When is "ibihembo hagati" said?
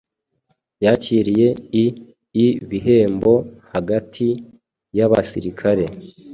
2.47-4.27